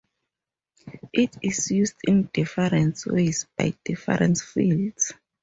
It 1.13 1.37
is 1.43 1.69
used 1.69 1.93
in 2.03 2.23
different 2.33 3.05
ways 3.05 3.45
by 3.55 3.75
different 3.85 4.39
fields. 4.39 5.13